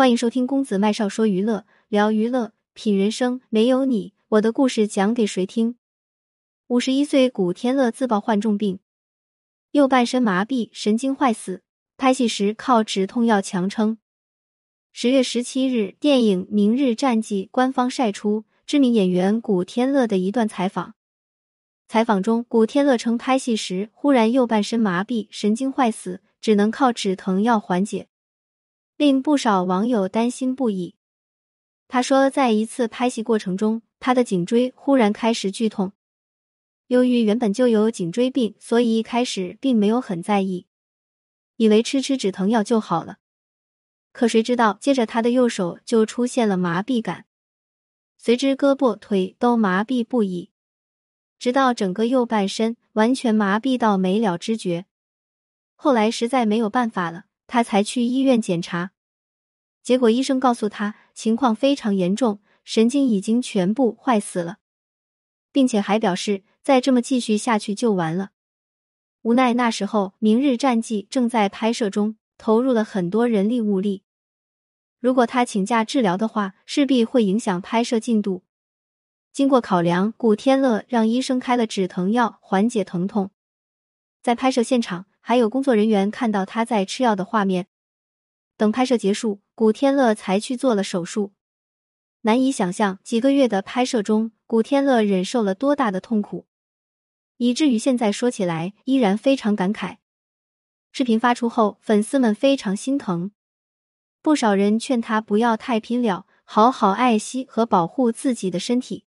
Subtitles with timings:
[0.00, 3.42] 欢迎收听公子麦少说娱乐，聊娱乐，品人生。
[3.50, 5.76] 没有你，我的故事讲给谁听？
[6.68, 8.78] 五十一岁古天乐自曝患重病，
[9.72, 11.60] 右半身麻痹，神经坏死，
[11.98, 13.98] 拍戏时靠止痛药强撑。
[14.90, 20.94] 十月十七日，电影《明日战记》官方晒出知名演员古天乐的一段采访。
[21.88, 28.08] 采访中，古天乐称拍戏时忽然右半身麻痹，神经坏死，只能靠止疼药缓解。
[29.00, 30.94] 令不少网友担心不已。
[31.88, 35.92] 他说，在一次拍戏过程中，他的颈椎忽然开始剧痛。
[36.88, 40.66] 由于原本就有颈椎病，所以一开始并没有很在意，
[41.56, 43.16] 以为吃吃止疼药就好了。
[44.12, 47.24] 可谁知道，接着他的右手就出现了麻痹感，
[48.18, 50.50] 随之胳膊腿都麻痹不已，
[51.38, 54.84] 直到整个右半身完全麻痹到没了知觉。
[55.74, 57.24] 后来实在没有办法了。
[57.52, 58.92] 他才去医院检查，
[59.82, 64.58] 结果医生告诉他情况非常严重，神经已经全部坏死了，
[65.50, 68.30] 并且还表示再这么继续下去就完了。
[69.22, 74.02] 无奈那时候《明日战记》正在拍摄中，投入了很多人力物力，
[74.98, 78.44] 如果他请假治疗的话，势必会影响拍摄进度。
[79.32, 83.30] 经过考量，古天乐让医生开了止疼药缓解疼痛，
[84.22, 85.06] 在拍摄现场。
[85.22, 87.66] 还有工作人员看到他在吃药的画面。
[88.60, 91.32] 等拍摄结束，古天乐才去做了手术。
[92.20, 96.44] 难以想象，几个月的拍摄中，古天乐忍受了多大的痛苦，
[97.38, 99.96] 以至于现在说起来依然非常感慨。
[100.92, 103.30] 视频发出后，粉丝们非常心疼，
[104.20, 109.06] 不少人劝他不要太拼了，好好爱惜和保护自己的身体。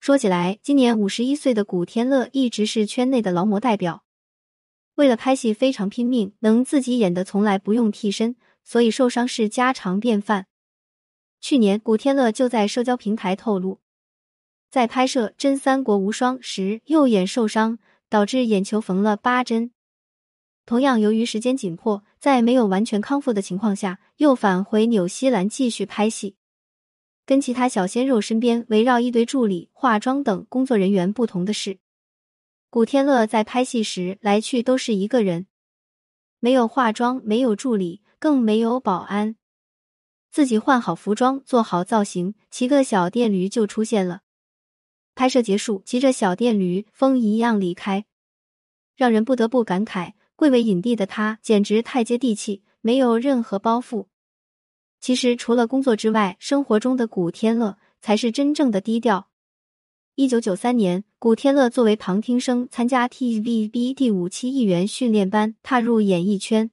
[0.00, 4.04] 说起来，今年五十一岁的古天乐一直是圈内的劳模代表。
[4.96, 10.46] 为了拍戏非常拼命，能自己演的从来不用替身，所以受伤是家常便饭。
[11.40, 13.80] 去年古天乐就在社交平台透露，
[14.70, 17.78] 在拍摄《真三国无双》时右眼受伤，
[18.08, 19.72] 导致眼球缝了八针。
[20.66, 26.36] 同样，由于时间紧迫，在没有完全康复的情况下，又返回纽西兰继续拍戏。
[27.26, 31.78] 跟其他小鲜肉身边围绕一堆助理、化妆等工作人员不同的是。
[32.68, 35.46] 古天乐在拍戏时来去都是一个人，
[36.38, 39.34] 没有化妆，没有助理，更没有保安，
[40.30, 44.20] 自己换好服装，做好造型，骑个小电驴就出现了。
[45.14, 48.04] 拍摄结束，骑着小电驴风一样离开，
[48.94, 54.06] 让人不得不感慨，贵为影帝的他简直太接地气，没有任何包袱。
[55.00, 59.30] 其实除了工作之外，生活中的古天乐才是真正的低调。
[60.14, 66.70] 一九九三年，古天乐作为旁听生参加 TVB 第五期艺员训练班，踏入演艺圈。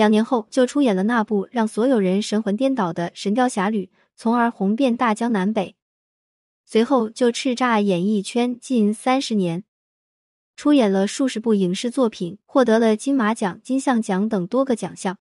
[0.00, 3.84] 两年后，就出演了那部让所有人神魂颠倒的《神雕侠侣》，
[4.16, 5.76] 从而红遍大江南北。
[6.64, 9.62] 随后就叱咤演艺圈近三十年，
[10.56, 15.18] 出演了数十部影视作品，获得了金马奖、金像奖等多个奖项，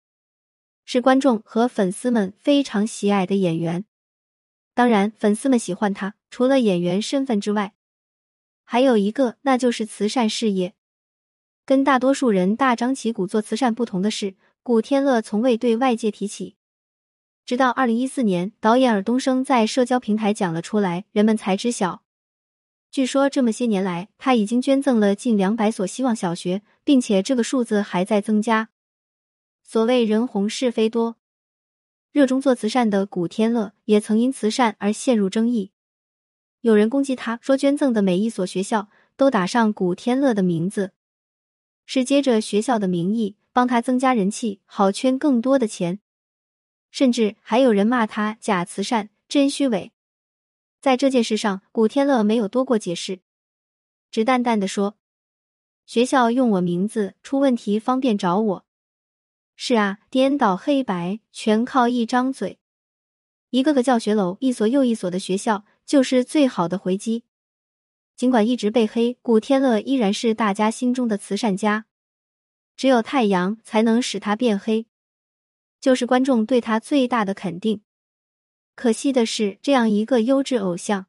[0.83, 3.85] 是观众和粉丝们非常喜爱的演员。
[4.73, 7.73] 当然，粉丝们喜欢他，除了演员身份之外，
[8.65, 10.73] 还有一个，那就是慈善事业。
[11.65, 16.55] 跟大多数人大张旗鼓做慈善不同的是，古天乐从未对外界提起。
[17.45, 22.01] 直到二零一四年，导演尔冬升在社交平台讲了出来，人们才知晓。
[22.89, 28.69] 据说这么些年来，他已经捐赠了近两百所希望小学，并且这个数字还在增加。
[29.61, 31.17] 所谓人红是非多。
[32.11, 35.73] 热衷做慈善的古天乐也曾因慈善而陷入争议，
[36.61, 40.93] 有人攻击他说捐赠的每一所学校都打上古天乐的名字，
[41.85, 46.01] 是接着学校的名义帮他增加人气，好圈更多的钱，
[46.91, 49.93] 甚至还有人骂他假慈善、真虚伪。
[50.81, 53.21] 在这件事上，古天乐没有多过解释，
[54.11, 54.97] 只淡淡的说
[55.87, 58.65] ：“学校用我名字出问题，方便找我。”
[59.55, 62.59] 是啊，颠倒黑白全靠一张嘴。
[63.51, 67.23] 一个个教学楼，一所又一所的学校，就是最好的回击。
[68.17, 71.85] 尽管一直被黑，古天乐依然是大家心中的慈善家。
[72.75, 74.85] 只有太阳才能使他变黑，
[75.79, 77.81] 就是观众对他最大的肯定。
[78.75, 81.05] 可惜的是，这样一个优质偶像，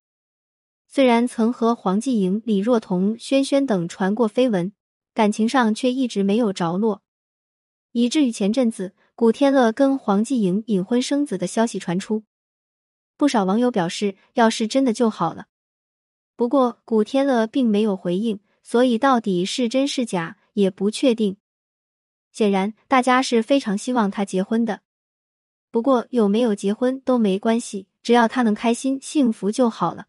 [0.86, 4.72] 虽然曾和黄继莹、李若彤、轩轩等传过绯闻，
[5.12, 7.02] 感情上却一直没有着落。
[7.90, 12.22] 以至于前阵子古天乐跟黄继莹隐婚生子的消息传出，
[13.16, 15.46] 不少网友表示，要是真的就好了。
[16.36, 21.38] 不过古天乐并没有回应，所以到底是真是假也不确定。
[22.36, 24.82] 显然，大家是非常希望他结婚的。
[25.70, 30.08] 不过有没有结婚都没关系，只要他能开心幸福就好了。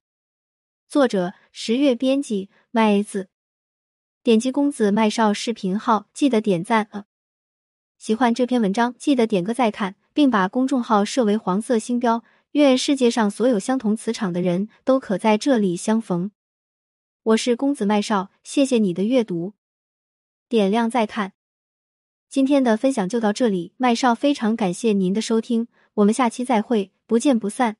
[0.89, 3.29] 作者：十月，编辑：麦子。
[4.23, 7.05] 点击公子麦少视频号，记得点赞啊！
[7.97, 12.25] 喜欢这篇文章，记得点个再看，并把公众号设为黄色星标。
[12.51, 16.31] 愿世界上所有相同磁场的人都可在这里相逢。
[17.23, 19.53] 我是公子麦少，谢谢你的阅读，
[20.49, 21.31] 点亮再看。
[22.29, 27.77] 今天的分享就到这里，麦少非常感谢您的收听，我们下期再会，不见不散。